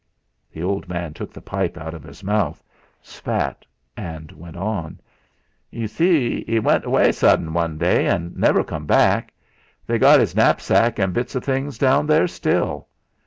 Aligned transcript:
The 0.51 0.63
old 0.63 0.89
man 0.89 1.13
took 1.13 1.31
the 1.31 1.43
pipe 1.43 1.77
out 1.77 1.93
of 1.93 2.01
his 2.01 2.23
mouth, 2.23 2.63
spat, 3.03 3.67
and 3.95 4.31
went 4.31 4.55
on: 4.57 4.99
"Yu 5.69 5.87
see, 5.87 6.43
'e 6.49 6.57
went 6.57 6.85
away 6.85 7.11
sudden 7.11 7.53
one 7.53 7.77
day, 7.77 8.07
an' 8.07 8.33
never 8.35 8.63
come 8.63 8.87
back. 8.87 9.31
They 9.85 9.99
got 9.99 10.19
'is 10.19 10.35
knapsack 10.35 10.97
and 10.97 11.13
bits 11.13 11.35
o' 11.35 11.39
things 11.39 11.77
down 11.77 12.07
there 12.07 12.27
still. 12.27 12.87